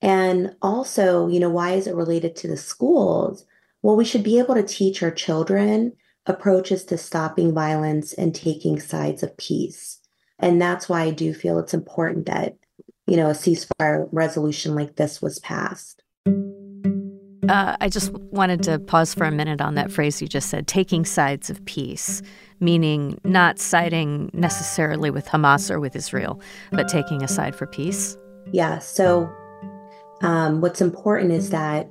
And 0.00 0.54
also, 0.62 1.28
you 1.28 1.40
know, 1.40 1.50
why 1.50 1.72
is 1.72 1.86
it 1.86 1.94
related 1.94 2.36
to 2.36 2.48
the 2.48 2.56
schools? 2.56 3.44
Well, 3.82 3.96
we 3.96 4.04
should 4.04 4.22
be 4.22 4.38
able 4.38 4.54
to 4.54 4.62
teach 4.62 5.02
our 5.02 5.10
children 5.10 5.92
approaches 6.26 6.84
to 6.84 6.96
stopping 6.96 7.52
violence 7.52 8.12
and 8.12 8.34
taking 8.34 8.78
sides 8.78 9.22
of 9.22 9.36
peace. 9.36 9.98
And 10.38 10.60
that's 10.60 10.88
why 10.88 11.02
I 11.02 11.10
do 11.10 11.34
feel 11.34 11.58
it's 11.58 11.74
important 11.74 12.26
that, 12.26 12.56
you 13.06 13.16
know, 13.16 13.28
a 13.28 13.34
ceasefire 13.34 14.08
resolution 14.12 14.74
like 14.74 14.96
this 14.96 15.20
was 15.20 15.38
passed. 15.40 16.02
Uh, 17.48 17.76
I 17.80 17.88
just 17.88 18.12
wanted 18.30 18.62
to 18.64 18.78
pause 18.78 19.14
for 19.14 19.24
a 19.24 19.32
minute 19.32 19.60
on 19.60 19.74
that 19.74 19.90
phrase 19.90 20.22
you 20.22 20.28
just 20.28 20.48
said 20.48 20.68
taking 20.68 21.04
sides 21.04 21.50
of 21.50 21.64
peace, 21.64 22.22
meaning 22.60 23.20
not 23.24 23.58
siding 23.58 24.30
necessarily 24.32 25.10
with 25.10 25.26
Hamas 25.26 25.68
or 25.68 25.80
with 25.80 25.96
Israel, 25.96 26.40
but 26.70 26.86
taking 26.86 27.22
a 27.22 27.28
side 27.28 27.56
for 27.56 27.66
peace. 27.66 28.16
Yeah. 28.52 28.78
So, 28.78 29.28
um, 30.22 30.60
what's 30.60 30.80
important 30.80 31.32
is 31.32 31.50
that, 31.50 31.90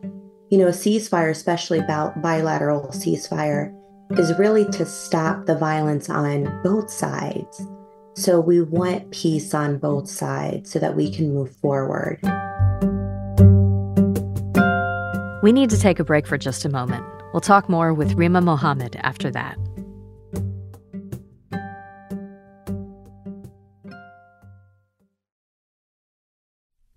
you 0.49 0.57
know, 0.57 0.67
a 0.67 0.71
ceasefire, 0.71 1.29
especially 1.29 1.79
about 1.79 2.21
bilateral 2.21 2.87
ceasefire, 2.93 3.75
is 4.11 4.37
really 4.39 4.63
to 4.71 4.85
stop 4.85 5.47
the 5.47 5.57
violence 5.57 6.09
on 6.09 6.61
both 6.63 6.89
sides. 6.89 7.61
So, 8.15 8.39
we 8.39 8.61
want 8.61 9.11
peace 9.11 9.53
on 9.53 9.79
both 9.79 10.09
sides 10.09 10.71
so 10.71 10.79
that 10.79 10.95
we 10.95 11.11
can 11.11 11.33
move 11.33 11.53
forward. 11.57 12.21
We 15.41 15.51
need 15.51 15.69
to 15.71 15.79
take 15.79 15.99
a 15.99 16.03
break 16.03 16.27
for 16.27 16.37
just 16.37 16.65
a 16.65 16.69
moment. 16.69 17.05
We'll 17.33 17.41
talk 17.41 17.69
more 17.69 17.93
with 17.93 18.13
Rima 18.13 18.41
Mohammad 18.41 18.95
after 19.01 19.31
that. 19.31 19.57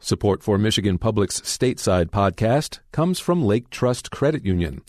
Support 0.05 0.43
for 0.43 0.59
Michigan 0.59 0.99
Public's 0.99 1.41
stateside 1.41 2.11
podcast 2.11 2.81
comes 2.93 3.19
from 3.19 3.43
Lake 3.43 3.71
Trust 3.71 4.11
Credit 4.11 4.45
Union, 4.45 4.83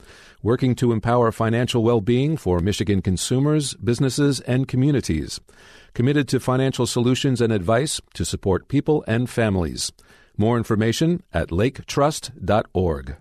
working 0.43 0.75
to 0.75 0.91
empower 0.91 1.31
financial 1.31 1.83
well 1.83 2.01
being 2.01 2.35
for 2.35 2.59
Michigan 2.59 3.01
consumers, 3.01 3.75
businesses, 3.75 4.41
and 4.41 4.67
communities. 4.67 5.39
Committed 5.93 6.27
to 6.27 6.41
financial 6.41 6.85
solutions 6.85 7.39
and 7.39 7.53
advice 7.53 8.01
to 8.13 8.25
support 8.25 8.67
people 8.67 9.05
and 9.07 9.29
families. 9.29 9.93
More 10.37 10.57
information 10.57 11.23
at 11.33 11.47
laketrust.org. 11.47 13.15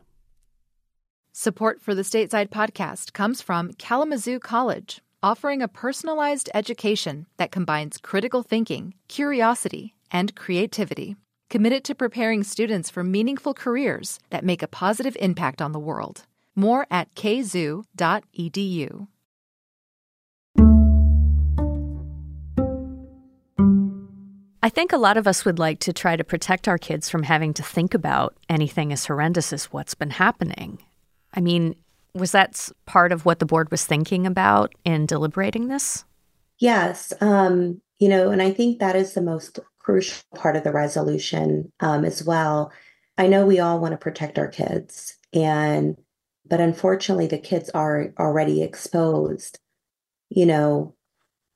Support 1.37 1.83
for 1.83 1.97
the 1.97 2.03
Stateside 2.03 2.51
podcast 2.51 3.13
comes 3.13 3.43
from 3.43 3.73
Kalamazoo 3.73 4.39
College, 4.39 5.01
offering 5.21 5.63
a 5.63 5.67
personalized 5.67 6.49
education 6.55 7.27
that 7.39 7.51
combines 7.51 7.99
critical 7.99 8.45
thinking, 8.45 8.95
curiosity, 9.09 9.97
and 10.13 10.33
creativity. 10.37 11.17
Committed 11.51 11.83
to 11.87 11.95
preparing 11.97 12.45
students 12.45 12.89
for 12.89 13.03
meaningful 13.03 13.53
careers 13.53 14.21
that 14.31 14.45
make 14.45 14.63
a 14.63 14.69
positive 14.69 15.17
impact 15.19 15.61
on 15.61 15.73
the 15.73 15.81
world. 15.81 16.25
More 16.55 16.87
at 16.89 17.13
kzoo.edu. 17.17 19.09
I 24.63 24.69
think 24.69 24.93
a 24.93 24.99
lot 24.99 25.17
of 25.17 25.27
us 25.27 25.45
would 25.45 25.59
like 25.59 25.81
to 25.81 25.93
try 25.93 26.15
to 26.15 26.23
protect 26.23 26.69
our 26.69 26.79
kids 26.79 27.11
from 27.11 27.25
having 27.25 27.53
to 27.55 27.65
think 27.65 27.93
about 27.93 28.37
anything 28.49 28.93
as 28.93 29.07
horrendous 29.07 29.53
as 29.53 29.65
what's 29.73 29.97
been 29.97 30.11
happening. 30.11 30.79
I 31.35 31.41
mean, 31.41 31.75
was 32.15 32.33
that 32.33 32.71
part 32.87 33.13
of 33.13 33.25
what 33.25 33.39
the 33.41 33.47
board 33.47 33.71
was 33.71 33.85
thinking 33.85 34.27
about 34.27 34.75
in 34.85 35.07
deliberating 35.07 35.69
this? 35.69 36.05
Yes. 36.59 37.13
Um, 37.21 37.81
you 37.99 38.09
know, 38.09 38.31
and 38.31 38.41
I 38.41 38.53
think 38.53 38.79
that 38.79 38.97
is 38.97 39.15
the 39.15 39.23
most 39.23 39.59
crucial 39.79 40.23
part 40.35 40.57
of 40.57 40.65
the 40.65 40.73
resolution 40.73 41.73
um, 41.81 42.05
as 42.05 42.25
well. 42.25 42.73
I 43.19 43.27
know 43.27 43.47
we 43.47 43.61
all 43.61 43.81
want 43.81 43.93
to 43.93 43.99
protect 43.99 44.39
our 44.39 44.49
kids, 44.49 45.17
and 45.33 45.97
but 46.47 46.61
unfortunately, 46.61 47.27
the 47.27 47.39
kids 47.39 47.71
are 47.71 48.13
already 48.19 48.63
exposed. 48.63 49.59
You 50.31 50.47
know, 50.47 50.95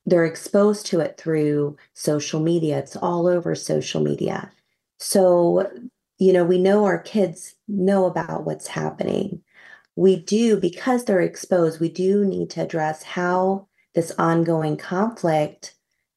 they're 0.06 0.24
exposed 0.24 0.86
to 0.86 1.00
it 1.00 1.18
through 1.18 1.76
social 1.94 2.40
media. 2.40 2.78
It's 2.78 2.96
all 2.96 3.26
over 3.26 3.54
social 3.54 4.00
media. 4.00 4.50
So, 4.98 5.70
you 6.18 6.32
know, 6.32 6.44
we 6.44 6.58
know 6.58 6.84
our 6.84 6.98
kids 6.98 7.54
know 7.66 8.06
about 8.06 8.44
what's 8.44 8.68
happening 8.68 9.42
we 9.98 10.14
do, 10.14 10.56
because 10.56 11.04
they're 11.04 11.20
exposed, 11.20 11.80
we 11.80 11.88
do 11.88 12.24
need 12.24 12.50
to 12.50 12.62
address 12.62 13.02
how 13.02 13.66
this 13.96 14.12
ongoing 14.16 14.76
conflict 14.76 15.74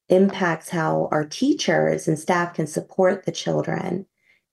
impacts 0.08 0.68
how 0.68 1.08
our 1.10 1.24
teachers 1.24 2.06
and 2.06 2.16
staff 2.16 2.54
can 2.54 2.68
support 2.68 3.26
the 3.26 3.32
children 3.32 4.06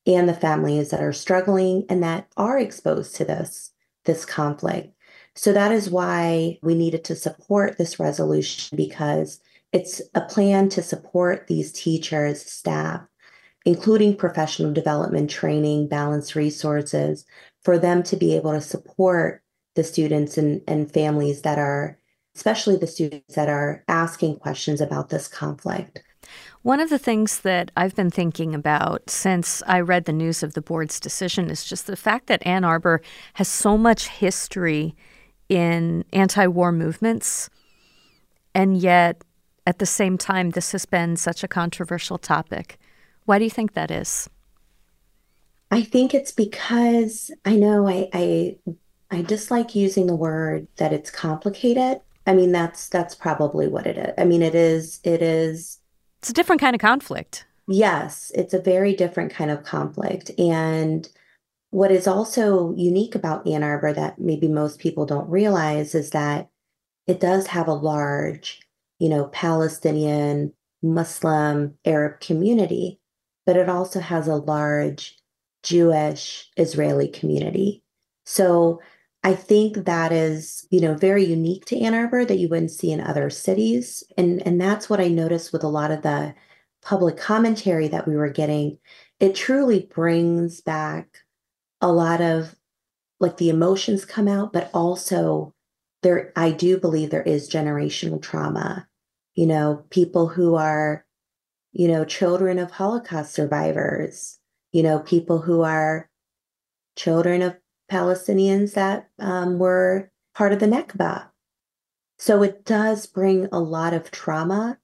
and 0.08 0.28
the 0.28 0.34
families 0.34 0.90
that 0.90 1.04
are 1.04 1.14
struggling 1.14 1.86
and 1.90 2.02
that 2.02 2.28
are 2.38 2.58
exposed 2.58 3.16
to 3.18 3.24
this 3.24 3.72
this 4.06 4.26
conflict. 4.26 4.96
So 5.36 5.54
that 5.54 5.72
is 5.72 5.92
why 5.92 6.58
we 6.64 6.74
needed 6.74 7.04
to 7.04 7.16
support 7.16 7.78
this 7.78 8.00
resolution 8.00 8.76
because 8.76 9.40
it's 9.72 10.02
a 10.16 10.22
plan 10.22 10.70
to 10.70 10.82
support 10.82 11.46
these 11.46 11.72
teachers, 11.72 12.44
staff, 12.44 13.02
including 13.64 14.16
professional 14.16 14.74
development 14.74 15.30
training, 15.30 15.88
balanced 15.88 16.34
resources, 16.34 17.26
for 17.62 17.78
them 17.78 18.04
to 18.04 18.16
be 18.16 18.36
able 18.36 18.52
to 18.52 18.62
support 18.62 19.44
the 19.76 19.84
students 19.84 20.38
and, 20.38 20.62
and 20.68 20.92
families 20.92 21.42
that 21.42 21.60
are, 21.60 21.98
especially 22.36 22.76
the 22.76 22.88
students 22.88 23.36
that 23.36 23.50
are 23.50 23.84
asking 23.88 24.38
questions 24.38 24.82
about 24.82 25.10
this 25.10 25.28
conflict. 25.28 26.04
One 26.62 26.80
of 26.80 26.90
the 26.90 27.00
things 27.00 27.40
that 27.42 27.72
I've 27.78 27.96
been 27.96 28.12
thinking 28.12 28.54
about 28.54 29.10
since 29.10 29.64
I 29.66 29.80
read 29.80 30.06
the 30.06 30.14
news 30.14 30.44
of 30.44 30.54
the 30.54 30.62
board's 30.62 31.00
decision 31.00 31.50
is 31.50 31.64
just 31.64 31.88
the 31.88 31.96
fact 31.96 32.28
that 32.28 32.46
Ann 32.46 32.64
Arbor 32.64 33.02
has 33.34 33.48
so 33.48 33.78
much 33.78 34.10
history 34.10 34.96
in 35.48 36.04
anti 36.12 36.46
war 36.48 36.72
movements, 36.72 37.50
and 38.54 38.78
yet 38.78 39.24
at 39.66 39.80
the 39.80 39.86
same 39.86 40.18
time, 40.18 40.50
this 40.50 40.72
has 40.72 40.86
been 40.86 41.16
such 41.16 41.44
a 41.44 41.48
controversial 41.48 42.18
topic. 42.18 42.80
Why 43.26 43.38
do 43.38 43.44
you 43.44 43.52
think 43.52 43.74
that 43.74 43.92
is? 43.92 44.30
I 45.72 45.84
think 45.84 46.14
it's 46.14 46.32
because 46.32 47.32
I 47.46 47.56
know 47.56 47.88
I 47.88 48.10
I 48.14 48.58
I 49.12 49.22
dislike 49.22 49.76
using 49.76 50.08
the 50.08 50.16
word 50.16 50.68
that 50.78 50.94
it's 50.94 51.12
complicated. 51.12 52.02
I 52.26 52.34
mean 52.34 52.52
that's 52.52 52.90
that's 52.90 53.16
probably 53.16 53.68
what 53.68 53.88
it 53.88 53.98
is. 53.98 54.14
I 54.18 54.26
mean 54.26 54.42
it 54.42 54.56
is 54.56 55.00
it 55.04 55.22
is 55.22 55.80
It's 56.20 56.30
a 56.30 56.34
different 56.34 56.62
kind 56.62 56.76
of 56.76 56.82
conflict. 56.82 57.46
Yes, 57.68 58.32
it's 58.34 58.54
a 58.54 58.62
very 58.62 58.96
different 58.96 59.32
kind 59.32 59.52
of 59.52 59.64
conflict 59.64 60.32
and 60.40 61.08
what 61.72 61.92
is 61.92 62.08
also 62.08 62.74
unique 62.76 63.14
about 63.14 63.48
Ann 63.48 63.62
Arbor 63.64 63.94
that 63.94 64.20
maybe 64.20 64.48
most 64.48 64.80
people 64.80 65.06
don't 65.06 65.30
realize 65.30 65.94
is 65.94 66.10
that 66.12 66.50
it 67.06 67.20
does 67.20 67.48
have 67.48 67.68
a 67.68 67.74
large, 67.74 68.62
you 68.98 69.08
know, 69.08 69.26
Palestinian, 69.26 70.54
Muslim, 70.82 71.76
Arab 71.86 72.22
community, 72.22 73.00
but 73.46 73.56
it 73.56 73.70
also 73.70 74.00
has 74.00 74.28
a 74.28 74.36
large 74.36 75.19
Jewish 75.64 76.50
Israeli 76.58 77.08
community. 77.08 77.84
So 78.26 78.80
I 79.24 79.34
think 79.34 79.86
that 79.86 80.12
is, 80.12 80.66
you 80.70 80.80
know, 80.80 80.94
very 80.94 81.26
unique 81.26 81.66
to 81.66 81.80
Ann 81.80 81.94
Arbor 81.94 82.24
that 82.26 82.38
you 82.38 82.48
wouldn't 82.48 82.72
see 82.72 82.92
in 82.92 83.02
other 83.02 83.30
cities. 83.30 84.04
And 84.18 84.46
and 84.46 84.60
that's 84.60 84.90
what 84.90 85.02
I 85.02 85.10
noticed 85.10 85.52
with 85.52 85.64
a 85.64 85.68
lot 85.68 85.92
of 85.92 86.04
the 86.04 86.34
public 86.82 87.18
commentary 87.18 87.88
that 87.90 88.08
we 88.08 88.16
were 88.16 88.30
getting. 88.30 88.78
It 89.20 89.36
truly 89.36 89.90
brings 89.94 90.62
back 90.62 91.20
a 91.82 91.92
lot 91.92 92.22
of 92.22 92.56
like 93.20 93.38
the 93.38 93.50
emotions 93.50 94.06
come 94.06 94.28
out, 94.28 94.54
but 94.54 94.70
also 94.74 95.54
there 96.02 96.32
I 96.36 96.52
do 96.52 96.80
believe 96.80 97.10
there 97.10 97.22
is 97.22 97.50
generational 97.50 98.22
trauma. 98.22 98.88
You 99.36 99.48
know, 99.48 99.86
people 99.90 100.28
who 100.28 100.56
are, 100.56 101.06
you 101.74 101.88
know, 101.88 102.06
children 102.06 102.60
of 102.60 102.72
Holocaust 102.72 103.34
survivors, 103.34 104.40
you 104.72 104.84
know, 104.84 105.00
people 105.00 105.40
who 105.40 105.62
are 105.62 106.10
children 106.96 107.42
of 107.42 107.58
Palestinians 107.92 108.74
that 108.74 109.10
um, 109.20 109.58
were 109.58 110.12
part 110.36 110.54
of 110.54 110.60
the 110.60 110.68
Nakba. 110.68 111.28
So 112.18 112.44
it 112.44 112.66
does 112.66 113.06
bring 113.06 113.48
a 113.52 113.60
lot 113.60 113.94
of 113.94 114.12
trauma. 114.12 114.78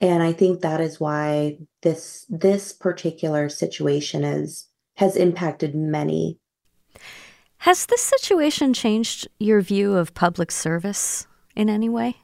And 0.00 0.22
I 0.22 0.32
think 0.32 0.60
that 0.60 0.80
is 0.80 0.98
why 0.98 1.58
this 1.82 2.24
this 2.28 2.72
particular 2.72 3.48
situation 3.48 4.24
is 4.24 4.66
has 4.96 5.14
impacted 5.16 5.74
many. 5.74 6.38
Has 7.58 7.84
this 7.86 8.00
situation 8.00 8.72
changed 8.72 9.28
your 9.38 9.60
view 9.60 9.94
of 9.94 10.14
public 10.14 10.50
service 10.50 11.26
in 11.54 11.68
any 11.68 11.90
way? 11.90 12.16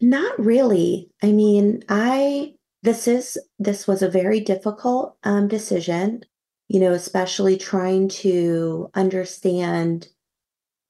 Not 0.00 0.38
really. 0.38 1.10
I 1.20 1.32
mean, 1.32 1.82
I 1.88 2.54
this 2.84 3.08
is 3.08 3.36
this 3.58 3.88
was 3.88 4.02
a 4.02 4.08
very 4.08 4.38
difficult 4.38 5.16
um, 5.24 5.48
decision 5.48 6.22
you 6.68 6.80
know, 6.80 6.92
especially 6.92 7.56
trying 7.56 8.08
to 8.08 8.90
understand 8.94 10.08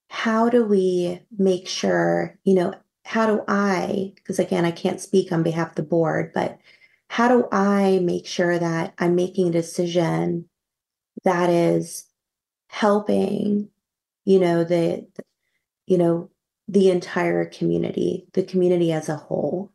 how 0.09 0.49
do 0.49 0.65
we 0.65 1.21
make 1.37 1.67
sure, 1.67 2.37
you 2.43 2.53
know, 2.53 2.73
how 3.05 3.25
do 3.25 3.43
I, 3.47 4.11
because 4.15 4.39
again, 4.39 4.65
I 4.65 4.71
can't 4.71 5.01
speak 5.01 5.31
on 5.31 5.41
behalf 5.41 5.69
of 5.69 5.75
the 5.75 5.83
board, 5.83 6.31
but 6.33 6.59
how 7.07 7.27
do 7.27 7.47
I 7.51 7.99
make 8.03 8.27
sure 8.27 8.59
that 8.59 8.93
I'm 8.99 9.15
making 9.15 9.47
a 9.47 9.51
decision 9.51 10.49
that 11.23 11.49
is 11.49 12.05
helping, 12.67 13.69
you 14.25 14.39
know, 14.39 14.63
the, 14.63 15.07
you 15.87 15.97
know, 15.97 16.29
the 16.67 16.91
entire 16.91 17.45
community, 17.45 18.27
the 18.33 18.43
community 18.43 18.91
as 18.91 19.09
a 19.09 19.15
whole. 19.15 19.71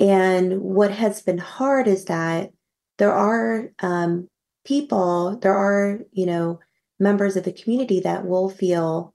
And 0.00 0.60
what 0.60 0.90
has 0.90 1.22
been 1.22 1.38
hard 1.38 1.86
is 1.86 2.06
that 2.06 2.50
there 2.98 3.12
are 3.12 3.70
um, 3.80 4.28
people, 4.66 5.38
there 5.38 5.56
are, 5.56 6.00
you 6.12 6.26
know, 6.26 6.60
members 6.98 7.36
of 7.36 7.44
the 7.44 7.52
community 7.52 8.00
that 8.00 8.26
will 8.26 8.50
feel, 8.50 9.14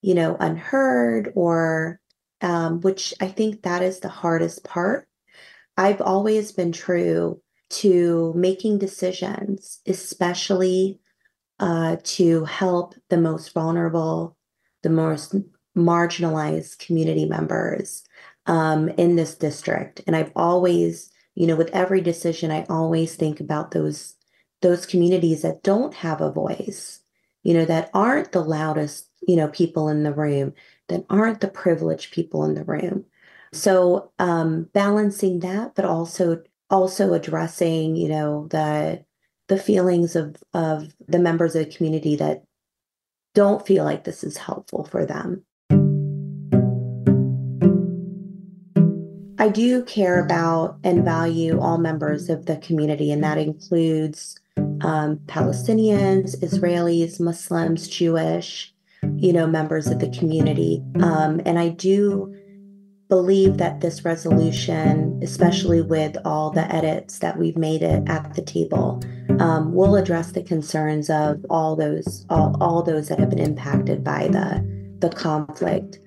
you 0.00 0.14
know, 0.14 0.36
unheard 0.40 1.32
or, 1.36 2.00
um, 2.40 2.80
which 2.80 3.14
I 3.20 3.28
think 3.28 3.62
that 3.62 3.82
is 3.82 4.00
the 4.00 4.08
hardest 4.08 4.64
part. 4.64 5.06
I've 5.76 6.00
always 6.00 6.52
been 6.52 6.72
true 6.72 7.40
to 7.70 8.32
making 8.34 8.78
decisions, 8.78 9.80
especially 9.86 11.00
uh, 11.60 11.96
to 12.02 12.44
help 12.44 12.94
the 13.10 13.18
most 13.18 13.52
vulnerable, 13.52 14.36
the 14.82 14.90
most 14.90 15.34
marginalized 15.76 16.78
community 16.78 17.26
members 17.26 18.02
um, 18.46 18.88
in 18.90 19.16
this 19.16 19.34
district. 19.34 20.00
And 20.06 20.16
I've 20.16 20.32
always, 20.34 21.10
you 21.34 21.46
know, 21.46 21.56
with 21.56 21.70
every 21.70 22.00
decision, 22.00 22.50
I 22.50 22.66
always 22.68 23.14
think 23.14 23.40
about 23.40 23.70
those 23.70 24.16
those 24.62 24.86
communities 24.86 25.42
that 25.42 25.62
don't 25.62 25.94
have 25.94 26.20
a 26.20 26.32
voice, 26.32 27.00
you 27.42 27.54
know, 27.54 27.64
that 27.64 27.90
aren't 27.94 28.32
the 28.32 28.44
loudest, 28.44 29.08
you 29.26 29.36
know, 29.36 29.48
people 29.48 29.88
in 29.88 30.02
the 30.02 30.12
room, 30.12 30.52
that 30.88 31.04
aren't 31.08 31.40
the 31.40 31.48
privileged 31.48 32.12
people 32.12 32.44
in 32.44 32.54
the 32.54 32.64
room. 32.64 33.04
So 33.52 34.12
um, 34.18 34.68
balancing 34.72 35.40
that, 35.40 35.74
but 35.74 35.84
also 35.84 36.42
also 36.68 37.14
addressing, 37.14 37.96
you 37.96 38.08
know, 38.08 38.46
the 38.48 39.04
the 39.48 39.58
feelings 39.58 40.14
of 40.14 40.36
of 40.54 40.94
the 41.08 41.18
members 41.18 41.56
of 41.56 41.64
the 41.64 41.76
community 41.76 42.16
that 42.16 42.44
don't 43.34 43.66
feel 43.66 43.84
like 43.84 44.04
this 44.04 44.22
is 44.22 44.36
helpful 44.36 44.84
for 44.84 45.06
them. 45.06 45.44
I 49.38 49.48
do 49.48 49.82
care 49.84 50.22
about 50.22 50.78
and 50.84 51.02
value 51.02 51.60
all 51.60 51.78
members 51.78 52.28
of 52.28 52.46
the 52.46 52.58
community, 52.58 53.10
and 53.10 53.24
that 53.24 53.38
includes 53.38 54.38
um, 54.82 55.16
Palestinians, 55.26 56.38
Israelis, 56.40 57.20
Muslims, 57.20 57.88
Jewish, 57.88 58.74
you 59.16 59.32
know, 59.32 59.46
members 59.46 59.86
of 59.86 59.98
the 59.98 60.10
community. 60.10 60.82
Um, 61.00 61.40
and 61.44 61.58
I 61.58 61.68
do 61.68 62.34
believe 63.08 63.58
that 63.58 63.80
this 63.80 64.04
resolution, 64.04 65.20
especially 65.22 65.82
with 65.82 66.16
all 66.24 66.50
the 66.50 66.72
edits 66.72 67.18
that 67.18 67.36
we've 67.36 67.56
made 67.56 67.82
it 67.82 68.08
at 68.08 68.34
the 68.34 68.42
table, 68.42 69.02
um, 69.40 69.72
will 69.74 69.96
address 69.96 70.32
the 70.32 70.42
concerns 70.42 71.10
of 71.10 71.44
all 71.50 71.76
those 71.76 72.24
all, 72.30 72.56
all 72.60 72.82
those 72.82 73.08
that 73.08 73.18
have 73.18 73.30
been 73.30 73.38
impacted 73.38 74.04
by 74.04 74.28
the 74.28 74.64
the 75.00 75.10
conflict. 75.10 75.98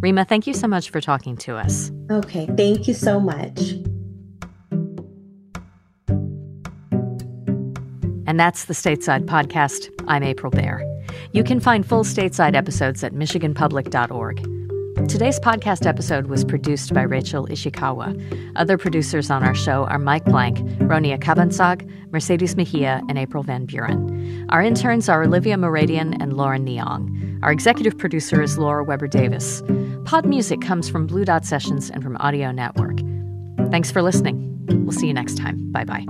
Rima, 0.00 0.24
thank 0.24 0.46
you 0.46 0.54
so 0.54 0.66
much 0.66 0.90
for 0.90 1.00
talking 1.00 1.36
to 1.38 1.56
us. 1.56 1.90
Okay, 2.10 2.48
thank 2.56 2.88
you 2.88 2.94
so 2.94 3.20
much. 3.20 3.74
And 8.30 8.38
that's 8.38 8.66
the 8.66 8.74
Stateside 8.74 9.24
Podcast. 9.24 9.92
I'm 10.06 10.22
April 10.22 10.52
Baer. 10.52 10.84
You 11.32 11.42
can 11.42 11.58
find 11.58 11.84
full 11.84 12.04
Stateside 12.04 12.54
episodes 12.54 13.02
at 13.02 13.12
MichiganPublic.org. 13.12 15.08
Today's 15.08 15.40
podcast 15.40 15.84
episode 15.84 16.28
was 16.28 16.44
produced 16.44 16.94
by 16.94 17.02
Rachel 17.02 17.48
Ishikawa. 17.48 18.52
Other 18.54 18.78
producers 18.78 19.32
on 19.32 19.42
our 19.42 19.56
show 19.56 19.84
are 19.86 19.98
Mike 19.98 20.26
Blank, 20.26 20.58
Ronia 20.78 21.18
Cabansag, 21.18 21.90
Mercedes 22.12 22.54
Mejia, 22.54 23.02
and 23.08 23.18
April 23.18 23.42
Van 23.42 23.66
Buren. 23.66 24.46
Our 24.50 24.62
interns 24.62 25.08
are 25.08 25.24
Olivia 25.24 25.56
Moradian 25.56 26.16
and 26.22 26.34
Lauren 26.34 26.64
Neong. 26.64 27.40
Our 27.42 27.50
executive 27.50 27.98
producer 27.98 28.40
is 28.40 28.58
Laura 28.58 28.84
Weber 28.84 29.08
Davis. 29.08 29.60
Pod 30.04 30.24
music 30.24 30.60
comes 30.60 30.88
from 30.88 31.08
Blue 31.08 31.24
Dot 31.24 31.44
Sessions 31.44 31.90
and 31.90 32.00
from 32.00 32.16
Audio 32.18 32.52
Network. 32.52 33.00
Thanks 33.72 33.90
for 33.90 34.02
listening. 34.02 34.46
We'll 34.84 34.96
see 34.96 35.08
you 35.08 35.14
next 35.14 35.36
time. 35.36 35.72
Bye 35.72 35.84
bye. 35.84 36.06